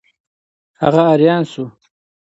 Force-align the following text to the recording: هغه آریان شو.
هغه 0.81 1.01
آریان 1.13 1.43
شو. 1.51 1.63